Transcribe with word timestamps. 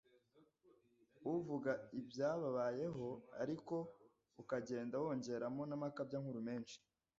Uvuga 1.33 1.71
ibyababayeho 1.99 3.07
ariko 3.43 3.75
ukagenda 4.41 4.95
wongeramo 5.03 5.61
n’amakabyankuru 5.67 6.39
menshi. 6.47 6.77